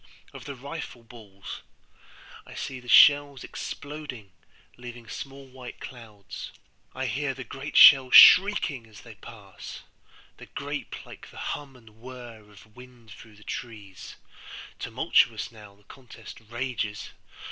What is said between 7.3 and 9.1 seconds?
the great shells shrieking as